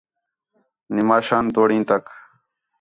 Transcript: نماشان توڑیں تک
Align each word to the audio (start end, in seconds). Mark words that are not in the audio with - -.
نماشان 0.95 1.45
توڑیں 1.55 1.81
تک 1.89 2.03